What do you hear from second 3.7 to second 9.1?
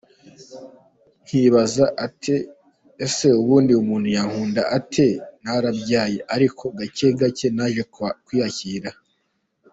umuntu yankunda ate narabyaye, ariko gake gake naje kwiyakira.